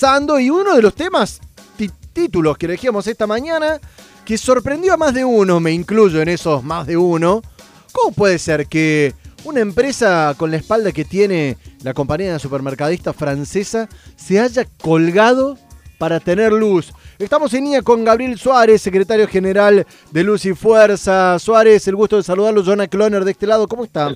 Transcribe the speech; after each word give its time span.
y 0.00 0.48
uno 0.48 0.76
de 0.76 0.82
los 0.82 0.94
temas, 0.94 1.40
títulos 2.12 2.56
que 2.56 2.66
elegíamos 2.66 3.08
esta 3.08 3.26
mañana, 3.26 3.80
que 4.24 4.38
sorprendió 4.38 4.94
a 4.94 4.96
más 4.96 5.12
de 5.12 5.24
uno, 5.24 5.58
me 5.58 5.72
incluyo 5.72 6.22
en 6.22 6.28
esos 6.28 6.62
más 6.62 6.86
de 6.86 6.96
uno. 6.96 7.42
¿Cómo 7.90 8.14
puede 8.14 8.38
ser 8.38 8.68
que 8.68 9.12
una 9.42 9.58
empresa 9.58 10.36
con 10.38 10.52
la 10.52 10.56
espalda 10.58 10.92
que 10.92 11.04
tiene 11.04 11.56
la 11.82 11.94
compañía 11.94 12.32
de 12.32 12.38
supermercadista 12.38 13.12
francesa 13.12 13.88
se 14.14 14.38
haya 14.38 14.68
colgado 14.80 15.58
para 15.98 16.20
tener 16.20 16.52
luz? 16.52 16.92
Estamos 17.18 17.52
en 17.54 17.64
línea 17.64 17.82
con 17.82 18.04
Gabriel 18.04 18.38
Suárez, 18.38 18.80
secretario 18.80 19.26
general 19.26 19.84
de 20.12 20.22
Luz 20.22 20.44
y 20.44 20.54
Fuerza. 20.54 21.40
Suárez, 21.40 21.88
el 21.88 21.96
gusto 21.96 22.18
de 22.18 22.22
saludarlo. 22.22 22.62
Jonah 22.62 22.86
Cloner 22.86 23.24
de 23.24 23.32
este 23.32 23.48
lado, 23.48 23.66
¿cómo 23.66 23.82
está? 23.82 24.14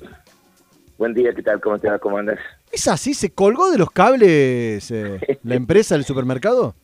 Buen 1.03 1.13
día, 1.13 1.33
¿qué 1.33 1.43
tal? 1.43 1.59
¿Cómo 1.59 1.77
te 1.79 1.89
va? 1.89 1.99
¿Cómo 1.99 2.17
andas? 2.17 2.39
¿Es 2.71 2.87
así? 2.87 3.13
¿Se 3.13 3.33
colgó 3.33 3.69
de 3.69 3.77
los 3.77 3.91
cables 3.91 4.89
eh, 4.89 5.19
la 5.43 5.55
empresa 5.55 5.95
del 5.95 6.05
supermercado? 6.05 6.75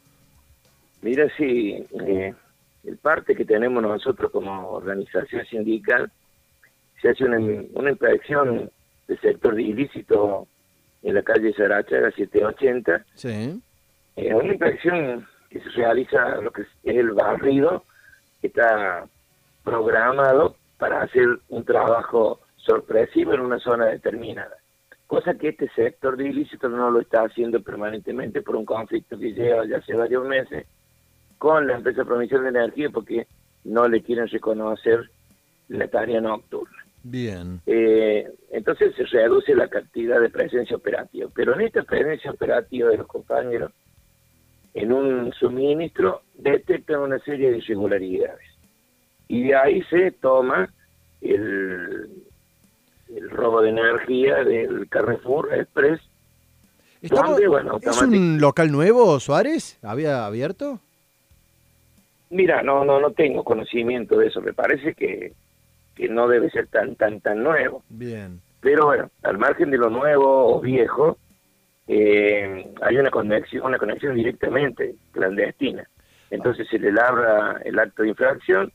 Mira, 1.02 1.26
sí, 1.38 1.88
eh, 2.02 2.34
el 2.84 2.98
parte 2.98 3.34
que 3.34 3.46
tenemos 3.46 3.82
nosotros 3.82 4.30
como 4.30 4.72
organización 4.72 5.46
sindical, 5.46 6.12
se 7.02 7.12
hace 7.12 7.24
una, 7.24 7.38
una 7.76 7.92
inspección 7.92 8.70
del 9.08 9.22
sector 9.22 9.58
ilícito 9.58 10.50
en 11.02 11.16
la 11.16 11.24
calle 11.24 11.54
Sarachaga 11.54 12.12
780. 12.12 13.06
Sí. 13.14 13.62
Es 14.18 14.34
una 14.34 14.52
inspección 14.52 15.26
que 15.50 15.62
se 15.62 15.70
realiza 15.70 16.42
lo 16.42 16.52
que 16.52 16.64
es 16.64 16.68
el 16.84 17.12
barrido, 17.12 17.86
que 18.42 18.48
está 18.48 19.06
programado 19.64 20.58
para 20.78 21.04
hacer 21.04 21.26
un 21.48 21.64
trabajo 21.64 22.42
sorpresivo 22.66 23.34
en 23.34 23.42
una 23.42 23.60
zona 23.60 23.86
determinada. 23.88 24.58
Cosa 25.08 25.34
que 25.34 25.50
este 25.50 25.70
sector 25.70 26.18
de 26.18 26.30
ilícito 26.30 26.70
no 26.70 26.92
lo 26.92 27.02
está 27.02 27.24
haciendo 27.24 27.62
permanentemente 27.62 28.42
por 28.42 28.56
un 28.56 28.66
conflicto 28.66 29.18
que 29.18 29.34
lleva 29.34 29.66
ya 29.66 29.78
hace 29.78 29.96
varios 29.96 30.26
meses 30.28 30.68
con 31.38 31.68
la 31.68 31.78
empresa 31.78 32.06
provincial 32.06 32.44
de 32.44 32.50
energía 32.50 32.90
porque 32.90 33.28
no 33.64 33.88
le 33.88 34.04
quieren 34.04 34.28
reconocer 34.28 35.10
la 35.70 35.88
tarea 35.88 36.22
nocturna. 36.22 36.78
Bien. 37.04 37.62
Eh, 37.66 38.28
entonces 38.52 38.94
se 38.96 39.06
reduce 39.06 39.56
la 39.56 39.68
cantidad 39.68 40.20
de 40.20 40.30
presencia 40.30 40.76
operativa. 40.76 41.30
Pero 41.34 41.54
en 41.56 41.62
esta 41.62 41.84
presencia 41.84 42.32
operativa 42.32 42.90
de 42.90 42.98
los 42.98 43.08
compañeros, 43.08 43.72
en 44.74 44.92
un 44.92 45.32
suministro, 45.34 46.22
detectan 46.36 47.00
una 47.00 47.20
serie 47.20 47.52
de 47.52 47.58
irregularidades. 47.58 48.48
Y 49.28 49.48
de 49.48 49.56
ahí 49.56 49.82
se 49.84 50.12
toma 50.12 50.72
el, 51.22 51.99
el 53.16 53.30
robo 53.30 53.62
de 53.62 53.70
energía 53.70 54.44
del 54.44 54.88
Carrefour 54.90 55.54
Express. 55.54 56.00
Estamos- 57.02 57.32
donde, 57.32 57.48
bueno, 57.48 57.80
¿Es 57.82 58.02
un 58.02 58.40
local 58.42 58.72
nuevo, 58.72 59.20
Suárez? 59.20 59.78
¿Había 59.82 60.26
abierto? 60.26 60.80
Mira, 62.30 62.62
no, 62.62 62.86
no, 62.86 63.00
no 63.00 63.12
tengo 63.12 63.44
conocimiento 63.44 64.18
de 64.18 64.28
eso. 64.28 64.42
Me 64.42 64.54
parece 64.54 64.94
que, 64.94 65.34
que 65.96 66.10
no 66.10 66.28
debe 66.28 66.50
ser 66.52 66.68
tan, 66.68 66.96
tan, 66.96 67.22
tan 67.22 67.42
nuevo. 67.42 67.84
Bien. 67.90 68.40
Pero 68.60 68.86
bueno, 68.88 69.10
al 69.24 69.38
margen 69.38 69.72
de 69.72 69.78
lo 69.78 69.90
nuevo 69.90 70.56
o 70.56 70.60
viejo, 70.62 71.18
eh, 71.88 72.72
hay 72.82 72.98
una 72.98 73.10
conexión, 73.10 73.66
una 73.66 73.78
conexión 73.80 74.16
directamente 74.16 74.96
clandestina. 75.12 75.88
Entonces 76.30 76.68
se 76.70 76.78
le 76.78 76.92
labra 76.92 77.62
el 77.66 77.80
acto 77.80 78.04
de 78.04 78.10
infracción. 78.10 78.72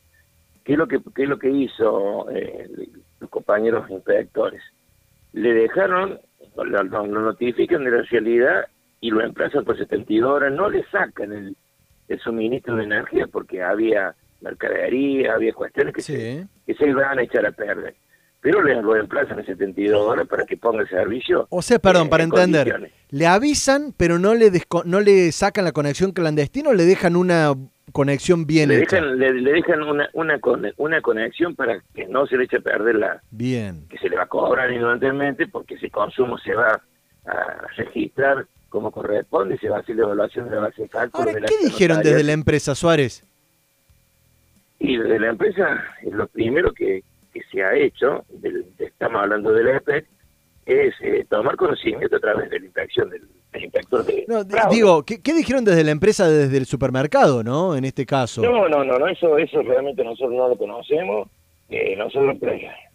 ¿Qué 0.65 0.73
es 0.73 0.79
lo 0.79 0.89
que, 0.89 0.99
qué 1.15 1.25
es 1.25 1.29
lo 1.29 1.39
que 1.39 1.51
hizo 1.51 2.29
eh, 2.31 2.69
compañeros 3.29 3.89
inspectores? 3.91 4.63
Le 5.33 5.53
dejaron, 5.53 6.21
lo, 6.57 7.07
notifican 7.07 7.85
de 7.85 7.91
la 7.91 8.03
realidad 8.03 8.67
y 9.01 9.11
lo 9.11 9.21
emplazan 9.23 9.65
por 9.65 9.77
72 9.77 10.31
horas. 10.31 10.53
No 10.53 10.69
le 10.71 10.85
sacan 10.91 11.33
el, 11.33 11.57
el 12.09 12.21
suministro 12.21 12.77
de 12.77 12.85
energía 12.85 13.27
porque 13.27 13.63
había 13.63 14.15
mercadería, 14.41 15.35
había 15.35 15.53
cuestiones 15.53 15.95
que 15.95 16.03
se 16.03 16.47
que 16.67 16.75
se 16.75 16.93
van 16.93 17.19
a 17.19 17.23
echar 17.23 17.47
a 17.47 17.53
perder. 17.53 17.95
Pero 18.41 18.63
le 18.63 18.75
lo 18.83 18.95
emplazan 18.97 19.39
en 19.39 19.47
72 19.47 19.99
horas 20.01 20.29
para 20.29 20.45
que 20.45 20.57
ponga 20.59 20.83
el 20.83 20.89
servicio. 20.89 21.47
O 21.49 21.63
sea, 21.63 21.79
perdón, 21.79 22.09
eh, 22.09 22.11
para 22.11 22.25
en 22.25 22.29
entender. 22.31 22.93
Le 23.09 23.27
avisan, 23.27 23.95
pero 23.97 24.19
no 24.19 24.35
le, 24.35 24.53
desco- 24.53 24.85
no 24.85 25.01
le 25.01 25.33
sacan 25.33 25.65
la 25.65 25.73
conexión 25.73 26.13
clandestina 26.13 26.69
o 26.69 26.75
le 26.75 26.85
dejan 26.85 27.17
una 27.17 27.55
conexión 27.95 28.45
bien 28.45 28.69
Le 28.71 28.83
hecha. 28.83 28.97
dejan, 28.97 29.19
le, 29.21 29.33
le 29.35 29.53
dejan 29.53 29.83
una, 29.85 30.11
una, 30.15 30.39
una 30.79 31.01
conexión 31.01 31.55
para 31.55 31.81
que 31.95 32.07
no 32.09 32.27
se 32.27 32.37
le 32.37 32.45
eche 32.45 32.57
a 32.57 32.61
perder 32.61 32.97
la 32.97 33.23
Bien. 33.31 33.87
que 33.89 33.99
se 33.99 34.09
le 34.09 34.17
va 34.17 34.25
a 34.25 34.27
cobrar 34.27 34.69
evidentemente 34.73 35.47
porque 35.47 35.77
ese 35.77 35.91
consumo 35.91 36.37
se 36.39 36.55
va 36.55 36.81
a 37.27 37.67
registrar 37.77 38.47
como 38.69 38.91
corresponde 38.91 39.57
se 39.59 39.69
va 39.69 39.77
a 39.77 39.81
hacer 39.81 39.95
la 39.95 40.03
evaluación 40.03 40.51
de 40.51 40.57
la 40.57 40.63
base 40.63 40.83
de 40.83 40.89
cálculo. 40.89 41.21
Ahora, 41.23 41.35
de 41.35 41.41
la 41.43 41.47
¿qué 41.47 41.55
dijeron 41.67 42.03
desde 42.03 42.25
la 42.25 42.33
empresa, 42.33 42.75
Suárez? 42.75 43.25
Y 44.81 44.97
desde 44.97 45.21
la 45.21 45.29
empresa, 45.29 45.85
lo 46.11 46.27
primero 46.27 46.73
que, 46.73 47.05
que 47.33 47.41
se 47.53 47.63
ha 47.63 47.75
hecho, 47.77 48.25
del- 48.31 48.67
de- 48.77 48.87
estamos 48.87 49.23
hablando 49.23 49.53
del 49.53 49.69
EPEC, 49.69 50.07
es 50.67 50.95
eh, 51.03 51.25
tomar 51.29 51.57
conocimiento 51.57 52.17
a 52.17 52.21
través 52.21 52.51
de 52.51 52.59
la 52.61 52.65
inspección 52.67 53.11
del, 53.11 53.23
del 53.53 53.65
inspector 53.65 54.05
de 54.05 54.25
No, 54.29 54.45
digo, 54.71 55.05
¿qué, 55.05 55.21
qué 55.23 55.35
dijeron 55.35 55.65
desde 55.65 55.85
la 55.85 55.91
empresa, 55.91 56.29
desde 56.29 56.57
el 56.57 56.67
supermercado, 56.67 57.43
no? 57.45 57.77
En 57.77 57.85
este 57.85 58.07
caso. 58.07 58.43
No, 58.43 58.69
no, 58.69 58.83
no, 58.85 58.99
no, 58.99 59.07
eso, 59.09 59.37
eso 59.39 59.63
realmente 59.63 60.03
nosotros 60.05 60.33
no 60.35 60.49
lo 60.49 60.57
conocemos. 60.57 61.29
Eh, 61.69 61.95
nosotros 61.97 62.37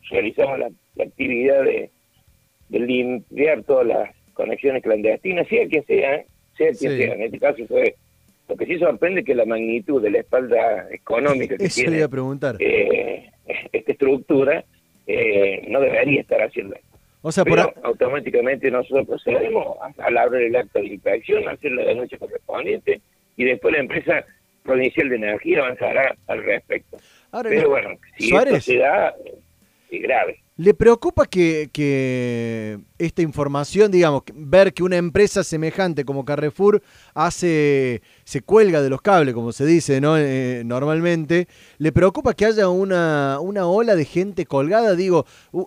realizamos 0.09 0.59
la, 0.59 0.69
la 0.95 1.03
actividad 1.03 1.63
de, 1.63 1.89
de 2.69 2.79
limpiar 2.79 3.63
todas 3.63 3.87
las 3.87 4.09
conexiones 4.33 4.81
clandestinas, 4.83 5.47
sea 5.47 5.67
que 5.67 5.81
sea, 5.83 6.15
¿eh? 6.15 6.25
sea 6.57 6.67
que 6.69 6.73
Sí. 6.75 6.87
sea. 6.97 7.13
En 7.13 7.21
este 7.23 7.39
caso 7.39 7.65
fue 7.67 7.95
lo 8.47 8.55
que 8.55 8.65
sí 8.65 8.79
sorprende 8.79 9.23
que 9.23 9.35
la 9.35 9.45
magnitud 9.45 10.01
de 10.01 10.09
la 10.11 10.19
espalda 10.19 10.87
económica 10.91 11.55
que 11.57 11.65
Eso 11.67 11.81
tiene 11.81 11.97
iba 11.97 12.05
a 12.05 12.09
preguntar. 12.09 12.55
eh, 12.59 13.29
esta 13.71 13.91
estructura 13.91 14.63
eh, 15.07 15.65
no 15.69 15.79
debería 15.81 16.21
estar 16.21 16.41
haciendo 16.41 16.75
esto. 16.75 16.87
O 17.21 17.31
sea, 17.31 17.43
Pero 17.43 17.73
automáticamente 17.83 18.71
nosotros 18.71 19.05
procedemos 19.07 19.77
a, 19.81 20.03
a 20.03 20.09
labrar 20.11 20.41
el 20.41 20.55
acto 20.55 20.79
de 20.79 20.87
inspección, 20.87 21.47
hacer 21.49 21.71
la 21.73 21.83
denuncia 21.83 22.17
correspondiente 22.17 23.01
y 23.35 23.43
después 23.45 23.73
la 23.73 23.79
empresa 23.81 24.25
provincial 24.63 25.09
de 25.09 25.15
energía 25.15 25.59
avanzará 25.59 26.15
al 26.27 26.43
respecto. 26.43 26.97
ahora, 27.31 27.49
Pero 27.49 27.69
bueno, 27.69 27.89
si 28.17 28.29
Suárez. 28.29 28.53
esto 28.55 28.71
se 28.71 28.77
da, 28.77 29.09
eh, 29.25 29.33
es 29.91 30.01
grave. 30.01 30.39
¿Le 30.59 30.73
preocupa 30.73 31.25
que, 31.25 32.81
esta 32.97 33.21
información, 33.21 33.89
digamos, 33.91 34.23
ver 34.35 34.73
que 34.73 34.83
una 34.83 34.97
empresa 34.97 35.41
semejante 35.41 36.03
como 36.03 36.25
Carrefour 36.25 36.83
hace, 37.13 38.01
se 38.25 38.41
cuelga 38.41 38.81
de 38.81 38.89
los 38.89 39.01
cables, 39.01 39.33
como 39.33 39.53
se 39.53 39.65
dice 39.65 40.01
¿no? 40.01 40.17
Eh, 40.17 40.63
normalmente, 40.65 41.47
¿le 41.77 41.93
preocupa 41.93 42.33
que 42.33 42.45
haya 42.45 42.67
una, 42.67 43.39
ola 43.39 43.95
de 43.95 44.03
gente 44.03 44.45
colgada? 44.45 44.95
Digo, 44.95 45.25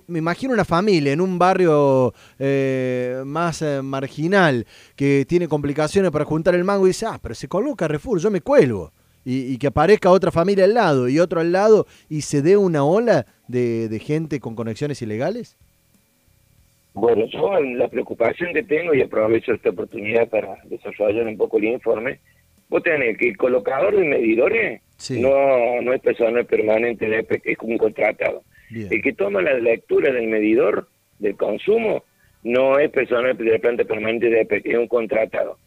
me 0.09 0.19
imagino 0.19 0.53
una 0.53 0.67
familia 0.67 1.15
en 1.15 1.23
un 1.23 1.39
barrio 1.39 2.13
eh, 2.39 3.23
más 3.25 3.63
eh, 3.63 3.81
marginal 3.81 4.67
que 4.95 5.25
tiene 5.27 5.49
complicaciones 5.49 6.11
para 6.11 6.27
juntar 6.27 6.55
el 6.55 6.65
mango 6.65 6.85
y 6.85 6.91
dice, 6.91 7.07
ah, 7.07 7.19
pero 7.23 7.35
se 7.35 7.49
colgó 7.49 7.75
Carrefour, 7.77 8.19
yo 8.19 8.31
me 8.31 8.43
cuelgo. 8.43 8.93
Y, 9.25 9.53
y 9.53 9.59
que 9.59 9.69
aparezca 9.69 10.11
otra 10.11 10.31
familia 10.33 10.65
al 10.65 10.75
lado 10.75 11.09
y 11.09 11.21
otro 11.21 11.41
al 11.41 11.53
lado 11.53 11.87
y 12.09 12.23
se 12.23 12.43
dé 12.43 12.57
una 12.57 12.85
ola 12.85 13.27
de, 13.47 13.89
de 13.89 13.99
gente 14.01 14.41
con 14.41 14.55
conexiones 14.57 15.01
ilegales? 15.03 15.57
Bueno, 16.95 17.25
yo 17.27 17.59
la 17.61 17.89
preocupación 17.89 18.53
que 18.53 18.63
tengo, 18.65 18.95
y 18.95 19.01
aprovecho 19.01 19.53
esta 19.53 19.71
oportunidad 19.71 20.29
para 20.29 20.59
desarrollar 20.65 21.27
un 21.27 21.37
poco 21.39 21.59
el 21.59 21.65
informe, 21.65 22.21
vos 22.69 22.83
tenés 22.83 23.17
que 23.17 23.29
el 23.29 23.37
colocador 23.37 23.97
de 23.97 24.05
medidores 24.05 24.81
Sí. 24.97 25.21
no, 25.21 25.81
no 25.83 25.93
es 25.93 26.01
personal 26.01 26.47
permanente 26.47 27.09
de 27.09 27.21
EPEC, 27.21 27.43
es 27.47 27.59
como 27.59 27.73
un 27.73 27.79
contratado. 27.79 28.45
Bien. 28.71 28.87
El 28.89 29.03
que 29.03 29.13
toma 29.15 29.43
la 29.43 29.55
lectura 29.55 30.13
del 30.13 30.29
medidor 30.29 30.89
del 31.19 31.37
consumo 31.37 32.05
no 32.45 32.79
es 32.79 32.89
personal 32.91 33.37
de 33.37 33.45
la 33.45 33.59
planta 33.59 33.85
permanente 33.85 34.31
de 34.31 34.43
EPEC, 34.43 34.67
es 34.67 34.77
un 34.79 34.87
contratado. 34.87 35.59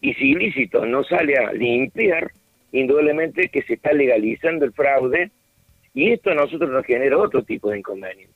Y 0.00 0.14
si 0.14 0.30
ilícito 0.30 0.86
no 0.86 1.04
sale 1.04 1.36
a 1.36 1.52
limpiar, 1.52 2.30
indudablemente 2.72 3.48
que 3.48 3.62
se 3.62 3.74
está 3.74 3.92
legalizando 3.92 4.64
el 4.64 4.72
fraude 4.72 5.30
y 5.94 6.12
esto 6.12 6.30
a 6.30 6.34
nosotros 6.34 6.70
nos 6.70 6.84
genera 6.84 7.18
otro 7.18 7.42
tipo 7.42 7.70
de 7.70 7.78
inconveniente. 7.78 8.34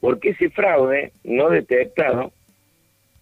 Porque 0.00 0.30
ese 0.30 0.50
fraude 0.50 1.12
no 1.24 1.50
detectado 1.50 2.32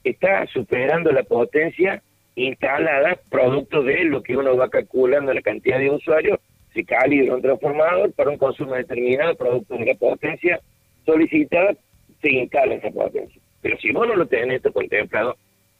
está 0.05 0.47
superando 0.47 1.11
la 1.13 1.23
potencia 1.23 2.03
instalada 2.35 3.19
producto 3.31 3.83
de 3.83 4.05
lo 4.05 4.23
que 4.23 4.37
uno 4.37 4.57
va 4.57 4.69
calculando 4.69 5.33
la 5.35 5.43
cantidad 5.43 5.79
de 5.79 5.91
usuarios, 5.91 6.39
se 6.73 6.85
calibra 6.85 7.35
un 7.35 7.43
transformador 7.43 8.13
para 8.13 8.31
un 8.31 8.39
consumo 8.39 8.75
determinado, 8.75 9.35
producto 9.35 9.75
de 9.75 9.87
la 9.87 9.95
potencia 9.95 10.61
solicitada, 11.05 11.75
se 12.23 12.31
instala 12.31 12.75
esa 12.75 12.91
potencia. 12.91 13.41
Pero 13.61 13.77
si 13.79 13.91
vos 13.91 14.07
no 14.07 14.15
lo 14.15 14.27
tenés 14.27 14.57
esto 14.57 14.73
contemplado, 14.73 15.37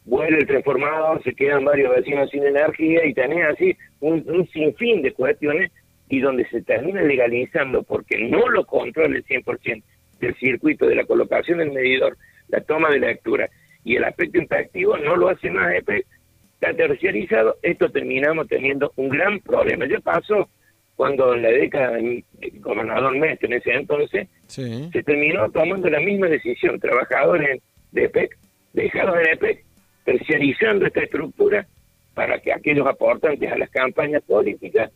vuelve 0.09 0.39
el 0.39 0.47
transformador, 0.47 1.23
se 1.23 1.35
quedan 1.35 1.65
varios 1.65 1.95
vecinos 1.95 2.31
sin 2.31 2.45
energía 2.45 3.05
y 3.07 3.15
tenés 3.15 3.45
así 3.47 3.77
un, 4.01 4.25
un 4.27 4.49
sinfín 4.49 5.03
de 5.03 5.13
cuestiones 5.13 5.71
y 6.09 6.21
donde 6.21 6.49
se 6.49 6.63
termina 6.63 7.03
legalizando 7.03 7.83
porque 7.83 8.17
no 8.29 8.49
lo 8.49 8.65
controla 8.65 9.17
el 9.17 9.25
100% 9.25 9.83
del 10.21 10.35
circuito 10.37 10.87
de 10.87 10.97
la 10.97 11.05
colocación 11.05 11.59
del 11.59 11.73
medidor, 11.73 12.17
la 12.49 12.61
toma 12.63 12.91
de 12.91 13.01
lectura 13.01 13.49
y 13.85 13.97
el 13.97 14.05
aspecto 14.05 14.39
interactivo 14.39 14.97
no 14.97 15.17
lo 15.17 15.29
hace 15.29 15.51
más 15.51 15.75
EPEC, 15.75 16.07
está 16.55 16.75
terciarizado, 16.75 17.57
esto 17.63 17.91
terminamos 17.91 18.49
teniendo 18.49 18.93
un 18.97 19.09
gran 19.09 19.39
problema. 19.41 19.87
Ya 19.87 20.01
pasó 20.01 20.49
cuando 20.97 21.35
en 21.35 21.43
la 21.43 21.51
década 21.51 21.93
del 21.93 22.25
gobernador 22.55 23.17
Mestre 23.17 23.47
en 23.47 23.53
ese 23.55 23.73
entonces, 23.73 24.29
se 24.49 25.03
terminó 25.05 25.49
tomando 25.51 25.89
la 25.89 26.01
misma 26.01 26.27
decisión. 26.27 26.81
Trabajadores 26.81 27.63
de 27.93 28.05
EPEC 28.05 28.37
dejaron 28.73 29.21
en 29.21 29.29
EPEC, 29.29 29.65
terciarizando 30.09 30.87
esta 30.87 31.03
estructura 31.03 31.67
para 32.15 32.39
que 32.41 32.51
aquellos 32.51 32.87
aportantes 32.87 33.53
a 33.53 33.59
las 33.59 33.69
campañas 33.69 34.23
políticas, 34.23 34.91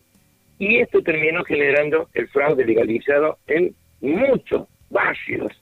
y 0.59 0.79
esto 0.79 1.03
terminó 1.03 1.45
generando 1.45 2.09
el 2.15 2.29
fraude 2.29 2.65
legalizado 2.65 3.37
en 3.47 3.75
muchos 4.01 4.67
barrios. 4.89 5.53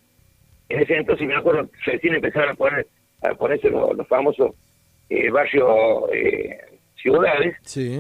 En 0.69 0.83
ese 0.83 0.95
entonces, 0.99 1.27
me 1.27 1.35
acuerdo, 1.35 1.69
recién 1.85 2.15
empezaron 2.15 2.51
a 2.51 2.55
poner 2.55 2.87
a 3.23 3.35
ponerse 3.35 3.69
los, 3.71 4.07
famosos 4.07 4.55
eh, 5.09 5.29
barrios 5.31 5.69
eh, 6.15 6.57
ciudades, 6.95 7.57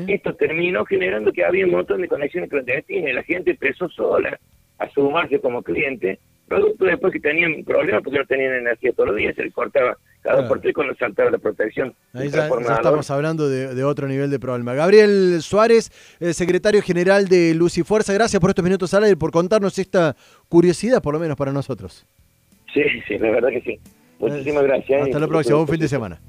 esto 0.06 0.34
terminó 0.36 0.84
generando 0.84 1.32
que 1.32 1.44
había 1.44 1.66
un 1.66 1.72
montón 1.72 2.00
de 2.00 2.08
conexiones 2.08 2.48
clandestinas 2.48 3.10
y 3.10 3.12
la 3.12 3.24
gente 3.24 3.50
empezó 3.50 3.88
sola 3.88 4.38
a 4.78 4.88
sumarse 4.90 5.40
como 5.40 5.64
cliente, 5.64 6.20
producto 6.46 6.84
después 6.84 7.12
que 7.12 7.20
tenían 7.20 7.64
problemas 7.64 8.02
porque 8.04 8.20
no 8.20 8.26
tenían 8.26 8.54
energía 8.54 8.92
todos 8.92 9.08
los 9.08 9.18
días, 9.18 9.34
se 9.34 9.42
les 9.42 9.52
cortaba 9.52 9.98
cada 10.22 10.46
por 10.46 10.60
tres 10.60 10.74
cuando 10.74 10.94
saltaba 10.96 11.30
la 11.30 11.38
protección. 11.38 11.94
Ahí 12.12 12.28
ya, 12.28 12.46
estamos 12.46 13.10
hablando 13.10 13.48
de, 13.48 13.84
otro 13.84 14.06
nivel 14.06 14.30
de 14.30 14.38
problema. 14.38 14.74
Gabriel 14.74 15.38
Suárez, 15.40 15.90
el 16.20 16.34
secretario 16.34 16.82
general 16.82 17.28
de 17.28 17.54
Luz 17.54 17.78
y 17.78 17.82
Fuerza, 17.82 18.12
gracias 18.12 18.40
por 18.40 18.50
estos 18.50 18.64
minutos 18.64 18.92
al 18.94 19.04
aire, 19.04 19.16
por 19.16 19.30
contarnos 19.30 19.78
esta 19.78 20.16
curiosidad, 20.48 21.02
por 21.02 21.14
lo 21.14 21.20
menos 21.20 21.36
para 21.36 21.52
nosotros. 21.52 22.06
Sí, 22.72 22.82
sí, 23.08 23.18
la 23.18 23.30
verdad 23.30 23.48
que 23.48 23.60
sí. 23.62 23.80
Muchísimas 24.18 24.64
gracias. 24.64 25.02
Hasta 25.02 25.18
la 25.18 25.28
próxima, 25.28 25.56
buen 25.56 25.68
fin 25.68 25.80
de 25.80 25.88
semana. 25.88 26.20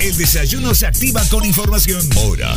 El 0.00 0.16
desayuno 0.16 0.74
se 0.74 0.86
activa 0.86 1.20
con 1.30 1.44
información. 1.44 2.00
Hora 2.26 2.54